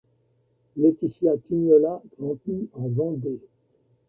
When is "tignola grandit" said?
1.43-2.69